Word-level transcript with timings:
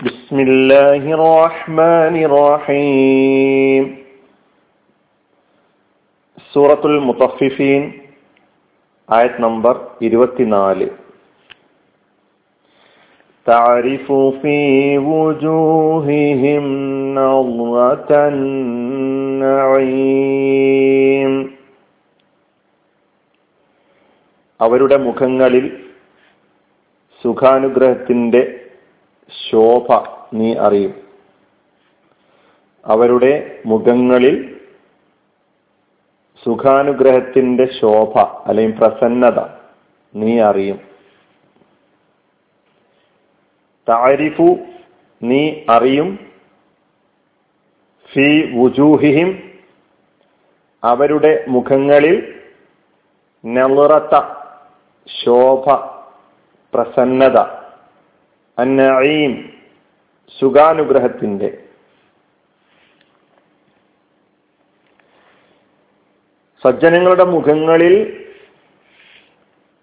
بسم 0.00 0.36
الله 0.40 1.02
الرحمن 1.10 2.14
الرحيم 2.28 3.84
സൂറത്തുൽ 6.52 6.96
മുത്തഫിഫീൻ 7.08 7.82
ആയത് 9.08 9.38
നമ്പർ 9.46 9.74
ഇരുപത്തിനാല് 10.06 10.86
تعرف 13.46 14.06
في 14.40 14.58
وجوههم 15.10 16.64
نظرة 17.20 18.10
النعيم 19.96 21.32
അവരുടെ 24.60 24.96
മുഖങ്ങളിൽ 25.06 25.64
സുഖാനുഗ്രഹത്തിന്റെ 27.24 28.42
ശോഭ 29.49 30.07
നീ 30.33 30.55
അറിയും. 30.55 31.01
അവരുടെ 32.85 33.61
മുഖങ്ങളിൽ 33.65 34.59
സുഖാനുഗ്രഹത്തിന്റെ 36.45 37.69
ശോഭ 37.81 38.19
അല്ലെങ്കിൽ 38.19 38.77
പ്രസന്നത 38.77 39.39
നീ 40.15 40.39
അറിയും. 40.39 40.79
താരിഫു 43.89 44.57
നീ 45.23 45.63
അറിയും. 45.69 46.31
ഫി 48.13 48.51
വുജൂഹിഹിം 48.55 49.51
അവരുടെ 50.83 51.45
മുഖങ്ങളിൽ 51.47 52.41
നെളുറത്ത 53.45 54.15
ശോഭ 55.25 55.75
പ്രസന്നത 56.73 57.60
അന്നഈം 58.57 59.33
സുഖാനുഗ്രഹത്തിന്റെ 60.39 61.49
സജ്ജനങ്ങളുടെ 66.63 67.23
മുഖങ്ങളിൽ 67.23 67.95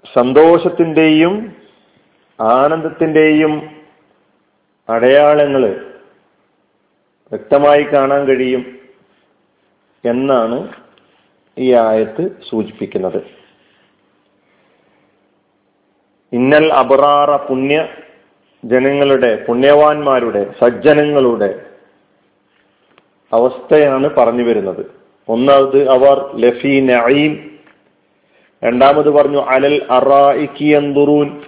സന്തോഷത്തിന്റെയും 0.05 1.35
ആനന്ദത്തിന്റെയും 2.39 3.55
അടയാളങ്ങൾ 4.89 5.63
വ്യക്തമായി 7.33 7.83
കാണാൻ 7.83 8.23
കഴിയും 8.27 8.63
എന്നാണ് 10.05 10.59
ഈ 11.57 11.73
ആയത്ത് 11.73 12.25
സൂചിപ്പിക്കുന്നത്. 12.51 13.21
ഇന്നൽ 16.33 16.67
അബറാറ 16.73 17.31
പുണ്യ 17.49 17.79
ജനങ്ങളുടെ 18.65 19.45
പുണ്യവാന്മാരുടെ 19.49 20.55
സജ്ജനങ്ങളുടെ 20.61 21.67
അവസ്ഥയാണ് 23.33 24.11
പറഞ്ഞു 24.11 24.43
വരുന്നത്. 24.43 24.87
ഒന്നാമത് 25.29 25.91
അവർ 25.91 26.37
ലഫി 26.37 26.81
നഈം 26.81 27.59
രണ്ടാമത് 28.65 29.11
പറഞ്ഞു 29.11 29.39
അലൽ 29.39 29.87
അറായിക്കിയന്തുറൂൻ 29.91 31.41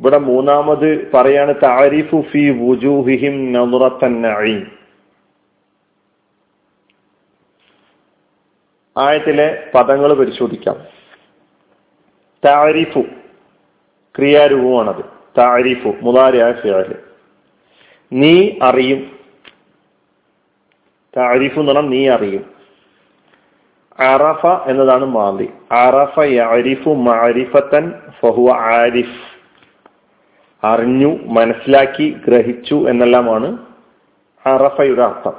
ഇവിടെ 0.00 0.18
മൂന്നാമത് 0.18 1.12
പറയാണ് 1.12 1.54
താരിഫു 1.62 2.24
ഫി 2.30 2.50
വുജൂഹിഹിം 2.50 3.52
നമുറത്തൻ 3.52 4.22
നഈം. 4.22 4.72
ആയത്തിലെ 8.96 9.70
പദങ്ങൾ 9.74 10.12
പരിശോധിക്കാം. 10.12 10.76
താരിഫു 12.44 13.00
ക്രിയാരൂപമാണത്. 14.18 15.11
താരിഫു 15.38 15.94
മുതാരിയായ 16.02 16.52
ഫിയാൽ 16.52 16.96
നീ 18.12 18.50
അറിയും. 18.62 19.18
താരിഫു 21.16 21.60
എന്ന് 21.60 21.72
പറഞ്ഞാൽ 21.72 21.90
നീ 21.90 22.08
അറിയും. 22.08 22.50
അറഫ 24.00 24.46
എന്നതാണ് 24.46 25.04
മാന്തി. 25.04 25.50
അറഫ 25.72 26.20
യരിഫു 26.20 26.90
മാരിഫത്തൻ 26.90 27.92
ഫഹുവ 28.20 28.52
ആരിഫ്. 28.52 29.42
അറിഞ്ഞു 30.66 31.18
മനസ്സിലാക്കി 31.22 32.20
ഗ്രഹിച്ചു 32.28 32.88
എന്നെല്ലാമാണ് 32.88 33.58
അറഫയുടെ 34.46 35.02
അർത്ഥം. 35.02 35.34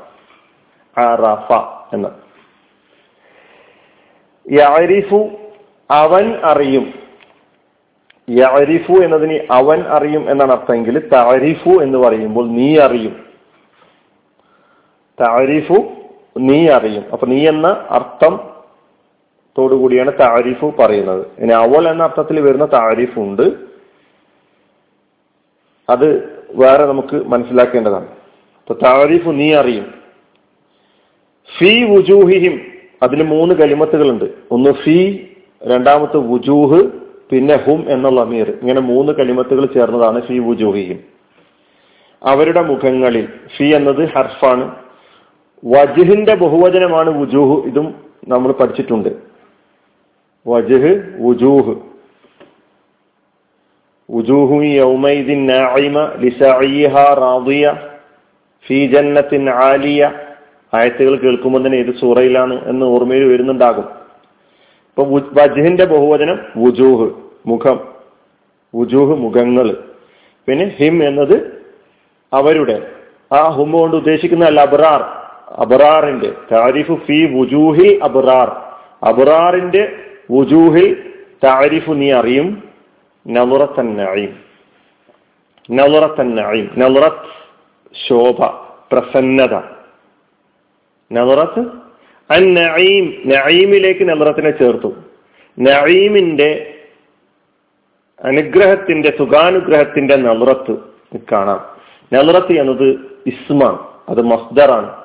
അറഫ 0.98 1.54
എന്ന്. 1.94 2.10
യരിഫു 4.54 5.30
അവൻ 5.92 6.40
അറിയും. 6.44 7.03
യരിഫു 8.30 8.94
എന്നതിന് 8.94 9.40
അവൻ 9.52 9.82
അറിയും 9.82 10.32
എന്നാണ് 10.32 10.52
അർത്ഥമെങ്കിൽ 10.52 11.10
താരിഫു 11.14 11.70
എന്ന് 11.70 11.98
പറയുമ്പോൾ 11.98 12.48
നീ 12.48 12.78
അറിയും. 12.78 13.24
താരിഫു 15.22 15.92
നീ 16.38 16.68
അറിയും. 16.68 17.04
അപ്പൊ 17.14 17.28
നീ 17.28 17.48
എന്ന 17.48 17.68
അർത്ഥം 17.90 18.50
കൂടിയാണ് 19.78 20.12
താരിഫു 20.22 20.74
പറയുന്നത്. 20.80 21.28
ഇനി 21.40 21.54
അവൽ 21.54 21.88
എന്ന 21.90 22.04
അർത്ഥത്തിൽ 22.04 22.42
വരുന്ന 22.42 22.66
താരിഫ് 22.66 23.20
ഉണ്ട്. 23.20 23.42
അത് 25.90 26.40
വേറെ 26.52 26.86
നമുക്ക് 26.86 27.16
മനസ്സിലാക്കേണ്ടതാണ്. 27.16 28.08
അപ്പൊ 28.08 28.74
താരിഫു 28.74 29.30
നീ 29.30 29.54
അറിയും. 29.54 29.94
ഫി 31.60 31.84
വുജൂഹിഹിം 31.84 32.62
അതിന് 33.04 33.24
മൂന്ന് 33.24 33.56
കലിമത്തുകളുണ്ട് 33.56 34.26
ഒന്ന് 34.52 34.70
ഫി 34.70 35.28
രണ്ടാമത്തെ 35.64 36.18
വുജൂഹ് 36.18 37.03
പിന്നെ 37.34 37.56
ഹും 37.56 37.86
എന്നുള്ള 37.88 38.22
അമീർ 38.22 38.50
ഇങ്ങനെ 38.50 38.82
മൂന്ന് 38.82 39.14
കലിമത്തുകൾ 39.14 39.66
ചേർന്നതാണ് 39.66 40.22
ഫി 40.22 40.40
വുജൂഹിഹിം. 40.40 41.00
അവരുടെ 42.24 42.62
മുഖങ്ങളിൽ 42.62 43.28
ഫി 43.58 43.64
എന്നത് 43.64 44.10
ഹർഫാണ്. 44.10 44.76
വജുഹിന്റെ 45.66 46.36
ബഹുവചനമാണ് 46.36 47.10
വുജൂഹ് 47.10 47.68
ഇതും 47.68 47.96
നമ്മൾ 48.28 48.52
പഠിച്ചിട്ടുണ്ട്. 48.52 49.10
വജുഹ് 50.48 51.02
വുജൂഹ്. 51.20 51.78
വുജൂഹു 54.12 54.56
റാദിയ 57.14 57.74
ഫീ 58.68 58.88
ആലിയ. 59.50 60.12
ആയത്തുകൾ 60.74 61.16
കേൾക്കുമ്പോൾ 61.16 61.66
തന്നെ 61.66 61.78
ഏത് 61.78 62.00
സൂറയിലാണ് 62.00 62.70
എന്ന് 62.70 62.86
ഓർമ്മയിൽ 62.86 63.34
വരുന്നുണ്ടാകും. 63.34 63.84
ഇപ്പൊ 63.84 65.20
വജുഹിന്റെ 65.34 65.86
ബഹുവചനം 65.86 66.40
വുജൂഹ്. 66.58 67.23
മുഖം 67.46 67.94
വുജൂഹ് 68.76 69.20
മുഖങ്ങൾ. 69.20 69.84
പിന്നെ 70.48 70.76
ഹിം 70.78 71.08
എന്നത് 71.08 71.66
അവരുടെ 72.34 72.92
ആ 73.34 73.50
ഹും 73.50 73.72
കൊണ്ട് 73.72 73.96
ഉദ്ദേശിക്കുന്ന 73.96 74.46
അല്ല 74.46 74.62
അബ്രാർ 74.62 75.02
അബ്രാറിന്റെ 75.54 76.34
താരിഫ് 76.52 76.94
ഫി 76.94 77.26
വുജൂഹിൽ 77.26 78.04
അബ്രാർ 78.04 78.50
അബ്രാറിന്റെ 79.04 79.96
വുജൂഹിൽ 80.32 81.14
താരിഫ് 81.44 81.90
നീ 81.90 82.12
അറിയും. 82.12 82.64
നലുറത്തൻ 83.28 83.96
നഈം. 83.96 84.38
നലുറത്തൻ 85.78 86.38
ശോഭ 88.08 88.46
പ്രസന്നത. 88.92 89.54
നലുറത്ത് 91.12 91.60
അൻ 92.34 92.54
നഈം. 92.54 93.22
നഈമിലേക്ക് 93.26 94.10
നലുറത്തിനെ 94.10 94.52
ചേർത്തു. 94.52 94.94
നഈമിന്റെ 95.60 96.73
അനുഗ്രഹത്തിന്റെ 98.24 99.18
സുഖാനുഗ്രഹത്തിന്റെ 99.18 100.16
നലുറത്ത് 100.16 100.78
കാണാം. 101.32 101.66
നലുറത്ത് 102.14 102.54
എന്നത് 102.54 103.00
ഇസ്മാണ് 103.26 103.80
അത് 104.10 104.22
മസ്ദറാണ്. 104.22 104.96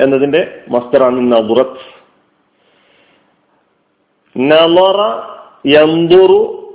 എന്നതിന്റെ 0.00 0.60
മസ്ദറാണ് 0.68 1.32
നലുറത്ത് 1.32 2.02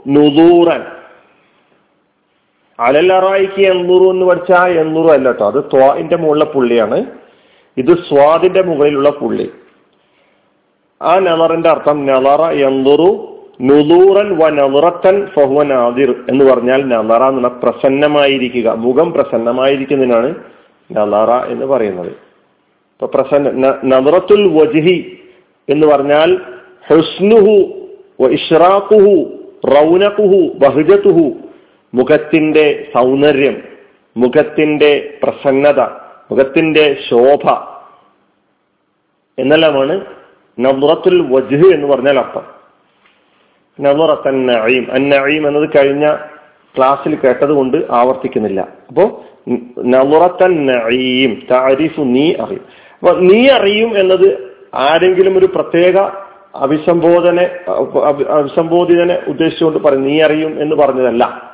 നുദൂറൻ. 0.08 0.84
അലലറായിക്ക് 2.80 3.62
എന്തൂറു 3.62 4.12
എന്ന് 4.12 4.26
പഠിച്ചാൽ 4.26 4.80
എന്തൂറു 4.80 5.14
അല്ല 5.14 5.28
കേട്ടോ 5.28 5.48
അത് 5.48 5.64
ത്വാന്റെ 5.64 6.18
മുകളിലെ 6.18 6.46
പുള്ളിയാണ്. 6.46 7.06
ഇത് 7.78 7.98
സ്വാദിന്റെ 7.98 8.64
മുകളിലുള്ള 8.64 9.10
പുള്ളി. 9.10 9.52
ആ 11.02 11.14
നെളറിന്റെ 11.20 11.70
അർത്ഥം 11.70 11.98
നലറ 12.06 12.42
യന്തുറു 12.62 13.10
നുദൂറൻ 13.62 14.30
വ 14.40 14.50
നലുറത്തൻ 14.58 15.16
ഫഹുവ 15.36 15.62
നാദിർ 15.64 16.10
എന്ന് 16.32 16.44
പറഞ്ഞാൽ 16.50 16.82
നലറ 16.88 17.24
എന്ന 17.34 17.50
പ്രസന്നമായിരിക്കുക. 17.64 18.68
മുഖം 18.86 19.08
പ്രസന്നമായിരിക്കുന്നതിനാണ് 19.16 20.30
നലറ 20.90 21.30
എന്ന് 21.54 21.66
പറയുന്നത്. 21.66 22.12
ഇപ്പൊ 22.92 23.08
പ്രസന്ന 23.16 23.48
നലറത്തുൽ 23.84 24.44
വജിഹി 24.58 24.98
എന്ന് 25.68 25.86
പറഞ്ഞാൽ 25.88 26.30
ഹുസ്നുഹു 26.90 27.56
ഇഷ്റാഖുഹു 28.38 29.16
റൗനഖുഹു 29.76 30.40
ബഹുജത്തുഹു 30.64 31.26
മുഖത്തിന്റെ 31.94 32.66
സൗന്ദര്യം 32.96 33.56
മുഖത്തിന്റെ 34.16 34.92
പ്രസന്നത 35.24 35.80
മുഖത്തിന്റെ 36.32 36.86
ശോഭ 37.10 37.44
എന്നെല്ലാമാണ് 39.38 39.96
നദ്റത്തുൽ 40.60 41.22
വജ്ഹ് 41.22 41.74
എന്ന് 41.74 41.88
പറഞ്ഞാൽ 41.88 42.20
അർത്ഥം. 42.20 42.58
നവറത്ത് 43.80 44.28
അന്നഅീം 44.28 45.10
നഈം 45.10 45.48
എന്നത് 45.48 45.70
കഴിഞ്ഞ 45.70 46.16
ക്ലാസ്സിൽ 46.78 47.16
കേട്ടതുകൊണ്ട് 47.16 47.78
ആവർത്തിക്കുന്നില്ല. 47.92 48.68
അപ്പോ 48.88 49.26
നവറത്തൻ 49.86 50.66
നഈം 50.66 51.42
താരിഫു 51.52 52.02
നീ 52.02 52.34
അറിയും. 52.34 52.62
അപ്പൊ 52.94 53.20
നീ 53.20 53.50
അറിയും 53.50 53.98
എന്നത് 53.98 54.54
ആരെങ്കിലും 54.76 55.38
ഒരു 55.38 55.46
പ്രത്യേക 55.46 55.98
അഭിസംബോധന 56.56 57.42
അഭിസംബോധിതനെ 58.30 59.20
ഉദ്ദേശിച്ചുകൊണ്ട് 59.28 59.80
പറയും 59.80 60.04
നീ 60.04 60.22
അറിയും 60.22 60.62
എന്ന് 60.62 60.76
പറഞ്ഞതല്ല. 60.76 61.47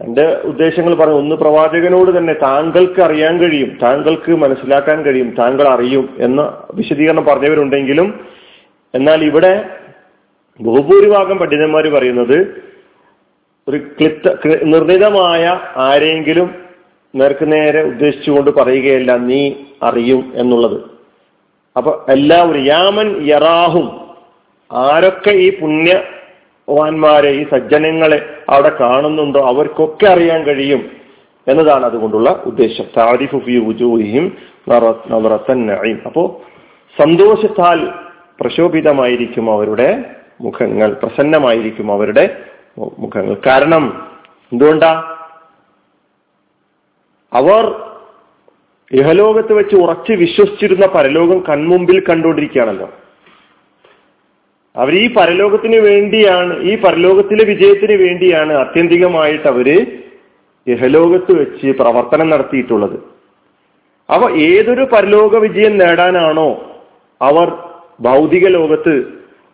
എന്റെ 0.00 0.40
ഉദ്ദേശങ്ങൾ 0.42 0.94
പറഞ്ഞു 0.94 1.14
ഒന്ന് 1.14 1.36
പ്രവാചകനോട് 1.36 2.18
തന്നെ 2.18 2.32
താങ്കൾക്ക് 2.32 3.00
അറിയാൻ 3.02 3.38
കഴിയും 3.40 3.78
താങ്കൾക്ക് 3.82 4.32
മനസ്സിലാക്കാൻ 4.32 5.04
കഴിയും 5.04 5.34
താങ്കൾ 5.38 5.68
അറിയും 5.68 6.16
എന്ന 6.18 6.62
വിശദീകരണം 6.74 7.24
പറഞ്ഞവരുണ്ടെങ്കിലും 7.24 8.08
എന്നാൽ 8.94 9.24
ഇവിടെ 9.24 9.64
ബഹുഭൂരിഭാഗം 10.60 11.38
പണ്ഡിതന്മാർ 11.38 11.88
പറയുന്നത് 11.88 12.36
ഒരു 13.68 13.76
ക്ലിപ്ത 13.76 14.28
നിർണിതമായ 14.62 15.60
ആരെങ്കിലും 15.76 16.48
നേർക്ക് 17.14 17.52
നേരെ 17.52 17.82
ഉദ്ദേശിച്ചുകൊണ്ട് 17.82 18.50
പറയുകയല്ല 18.50 19.16
നീ 19.16 19.52
അറിയും 19.82 20.32
എന്നുള്ളത്. 20.34 20.90
അപ്പൊ 21.76 22.04
എല്ലാവരും 22.08 22.66
യാമൻ 22.66 23.26
യറാഹും 23.26 23.86
ആരൊക്കെ 24.72 25.30
ഈ 25.30 25.50
പുണ്യവാന്മാരെ 26.66 27.28
ഈ 27.28 27.46
സജ്ജനങ്ങളെ 27.50 28.36
അവിടെ 28.48 28.68
കാണുന്നുണ്ടോ? 28.80 29.40
അവർക്കൊക്കെ 29.40 30.06
അറിയാൻ 30.06 30.42
കഴിയും 30.42 30.90
എന്നതാണ് 31.48 31.86
അതുകൊണ്ടുള്ള 31.86 32.42
ഉദ്ദേശം. 32.46 32.84
താരിഫ് 32.96 33.36
അപ്പോ 36.06 36.42
സന്തോഷത്താൽ 36.98 37.88
പ്രശോഭിതമായിരിക്കും 38.40 39.52
അവരുടെ 39.52 40.04
മുഖങ്ങൾ 40.40 40.92
പ്രസന്നമായിരിക്കും 40.92 41.92
അവരുടെ 41.92 42.36
മുഖങ്ങൾ. 42.78 43.36
കാരണം 43.46 44.10
എന്തുകൊണ്ടാ? 44.52 45.16
അവർ 47.32 47.82
ഇഹലോകത്ത് 48.92 49.52
വെച്ച് 49.52 49.76
ഉറച്ച് 49.76 50.12
വിശ്വസിച്ചിരുന്ന 50.12 50.86
പരലോകം 50.86 51.44
കൺമുമ്പിൽ 51.48 52.00
കണ്ടുകൊണ്ടിരിക്കുകയാണല്ലോ. 52.00 52.90
അവർ 54.74 54.94
ഈ 54.94 55.06
പരലോകത്തിന് 55.14 55.78
വേണ്ടിയാണ് 55.80 56.54
ഈ 56.62 56.74
പരലോകത്തിലെ 56.76 57.44
വിജയത്തിന് 57.44 57.96
വേണ്ടിയാണ് 58.02 58.52
ആത്യന്തികമായിട്ട് 58.52 59.48
അവർ 59.48 59.68
ഇഹലോകത്ത് 60.66 61.32
വെച്ച് 61.40 61.68
പ്രവർത്തനം 61.70 62.30
നടത്തിയിട്ടുള്ളത്. 62.30 62.96
അവ 64.08 64.22
ഏതൊരു 64.30 64.84
പരലോക 64.92 65.36
വിജയം 65.36 65.74
നേടാനാണോ 65.78 66.50
അവർ 67.20 67.48
ഭൗതിക 68.00 68.46
ലോകത്ത് 68.48 68.94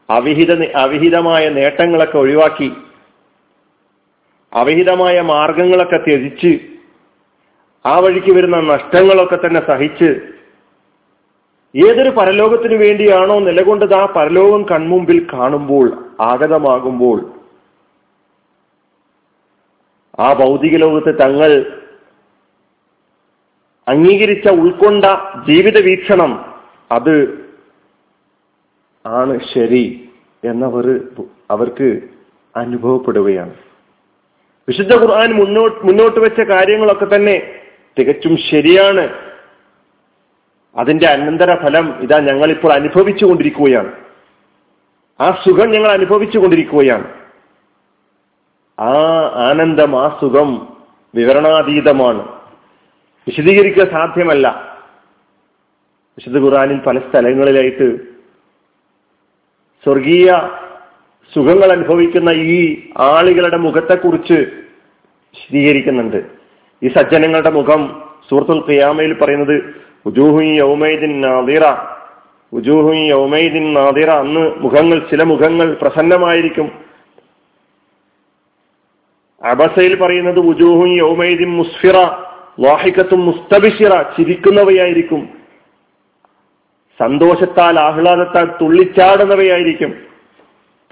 അവിഹിത 0.08 0.52
അവിഹിതമായ 0.74 1.44
നേട്ടങ്ങളൊക്കെ 1.48 2.18
ഒഴിവാക്കി 2.18 2.68
അവിഹിതമായ 4.52 5.20
മാർഗങ്ങളൊക്കെ 5.20 5.98
ത്യജിച്ച് 5.98 6.52
ആ 7.84 7.94
വഴിക്ക് 7.98 8.32
വരുന്ന 8.32 8.60
നഷ്ടങ്ങളൊക്കെ 8.60 9.38
തന്നെ 9.46 9.60
സഹിച്ച് 9.60 10.08
ഏതൊരു 11.76 12.10
പരലോകത്തിനു 12.10 12.74
വേണ്ടിയാണോ 12.74 13.38
നിലകൊണ്ടത് 13.40 13.94
ആ 13.94 14.06
പരലോകം 14.16 14.62
കൺമുമ്പിൽ 14.70 15.26
കാണുമ്പോൾ 15.32 16.06
ആഗതമാകുമ്പോൾ? 16.20 17.18
ആ 20.20 20.32
ഭൗതിക 20.32 20.76
ലോകത്ത് 20.76 21.18
തങ്ങൾ 21.22 21.50
അംഗീകരിച്ച 23.88 24.48
ഉൾക്കൊണ്ട 24.48 25.04
ജീവിത 25.48 25.78
വീക്ഷണം 25.78 26.32
അത് 26.90 27.44
ആണ് 29.06 29.38
ശരി 29.54 30.10
എന്നവർ 30.44 31.00
അവർക്ക് 31.50 32.00
അനുഭവപ്പെടുകയാണ്. 32.56 33.54
വിശുദ്ധ 34.68 34.94
ഖുർആൻ 34.94 35.32
മുന്നോട്ട് 35.32 35.86
മുന്നോട്ട് 35.86 36.20
വെച്ച 36.20 36.40
കാര്യങ്ങളൊക്കെ 36.40 37.16
തന്നെ 37.16 37.60
തികച്ചും 37.98 38.36
ശരിയാണ്. 38.36 39.25
അതിന്റെ 40.76 41.06
അനന്തര 41.06 41.54
ഫലം 41.54 42.00
ഇതാ 42.00 42.18
ഞങ്ങളിപ്പോൾ 42.18 42.72
അനുഭവിച്ചു 42.72 43.24
കൊണ്ടിരിക്കുകയാണ് 43.24 43.92
ആ 45.20 45.30
സുഖം 45.30 45.70
ഞങ്ങൾ 45.70 45.88
അനുഭവിച്ചു 45.88 46.38
കൊണ്ടിരിക്കുകയാണ് 46.38 47.14
ആ 48.80 48.92
ആനന്ദം 49.50 50.00
ആ 50.00 50.18
സുഖം 50.20 50.76
വിവരണാതീതമാണ്. 51.14 52.28
വിശദീകരിക്കുക 53.28 53.90
സാധ്യമല്ല. 53.90 54.76
വിശുദ്ധ 56.18 56.38
ഖുറാനിൽ 56.38 56.80
പല 56.80 56.98
സ്ഥലങ്ങളിലായിട്ട് 56.98 57.96
സ്വർഗീയ 59.84 60.26
സുഖങ്ങൾ 61.34 61.72
അനുഭവിക്കുന്ന 61.72 62.30
ഈ 62.30 62.88
ആളുകളുടെ 62.96 63.56
മുഖത്തെക്കുറിച്ച് 63.56 64.34
വിശദീകരിക്കുന്നുണ്ട്. 64.34 66.24
ഈ 66.82 66.88
സജ്ജനങ്ങളുടെ 66.88 67.50
മുഖം 67.50 68.02
സുഹൃത്തുൽ 68.30 68.64
ഖിയാമയിൽ 68.70 69.18
പറയുന്നത് 69.18 69.85
നാദിറ. 71.20 71.64
നാദിറ. 73.74 74.10
അന്ന് 74.10 74.54
മുഖങ്ങൾ 74.56 74.98
ചില 75.10 75.22
മുഖങ്ങൾ 75.22 75.74
പ്രസന്നമായിരിക്കും. 75.74 76.72
അബസയിൽ 79.44 80.00
പറയുന്നത് 80.00 80.38
യൗമൈദിൻ 80.96 81.48
മുസ്ഫിറ 81.48 81.96
വാഹിക്കത്തും 82.60 83.26
മുസ്തബിഷിറ 83.26 84.02
ചിരിക്കുന്നവയായിരിക്കും. 84.02 85.28
സന്തോഷത്താൽ 86.98 87.80
ആഹ്ലാദത്താൽ 87.80 88.44
തുള്ളിച്ചാടുന്നവയായിരിക്കും. 88.44 89.94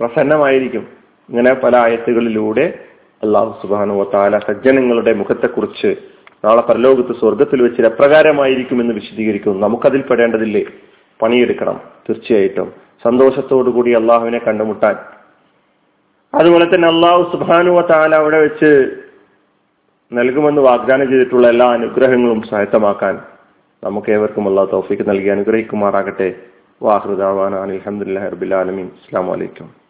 പ്രസന്നമായിരിക്കും. 0.01 0.89
ഇങ്ങനെ 1.29 1.55
പല 1.55 1.77
ആയത്തുകളിലൂടെ 1.77 2.79
അള്ളാഹു 3.23 3.63
സുബാനുവ 3.63 4.11
താല 4.15 4.39
സജ്ജനങ്ങളുടെ 4.39 5.13
മുഖത്തെക്കുറിച്ച് 5.13 6.14
നാളെ 6.45 6.63
പരലോകത്ത് 6.63 7.13
സ്വർഗത്തിൽ 7.21 7.63
വെച്ച് 7.63 7.83
എപ്രകാരമായിരിക്കുമെന്ന് 7.83 8.95
വിശദീകരിക്കുന്നു. 8.95 9.59
നമുക്കതിൽ 9.59 10.03
പെടേണ്ടതില്ലേ? 10.03 10.65
പണിയെടുക്കണം 11.23 11.81
തീർച്ചയായിട്ടും. 12.11 12.73
സന്തോഷത്തോടു 13.05 13.71
കൂടി 13.71 13.93
അള്ളാഹുവിനെ 13.93 14.39
കണ്ടുമുട്ടാൻ. 14.39 14.97
അതുപോലെ 16.35 16.65
തന്നെ 16.65 16.89
അള്ളാഹു 16.89 17.37
സുബാനുവ 17.37 17.81
താല 17.81 18.15
അവിടെ 18.15 18.41
വെച്ച് 18.41 18.97
നൽകുമെന്ന് 20.13 20.63
വാഗ്ദാനം 20.63 21.09
ചെയ്തിട്ടുള്ള 21.09 21.49
എല്ലാ 21.49 21.73
അനുഗ്രഹങ്ങളും 21.73 22.43
സഹായത്തമാക്കാൻ 22.43 23.21
നമുക്ക് 23.85 24.13
ഏവർക്കും 24.13 24.49
അള്ളാഹു 24.49 24.71
തൗഫീക്ക് 24.73 25.09
നൽകി 25.09 25.29
അനുഗ്രഹിക്കുമാറാകട്ടെ. 25.29 26.35
വാഹൃദാവാൻ 26.83 27.55
അലഹമുല്ലാ 27.55 28.23
ഹർബിലാലമീൻ 28.23 28.87
അസ്സാം 28.87 29.27
വലൈക്കും 29.27 29.84